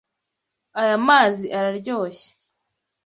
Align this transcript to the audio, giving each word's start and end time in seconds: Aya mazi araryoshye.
Aya 0.79 0.97
mazi 1.07 1.45
araryoshye. 1.57 2.29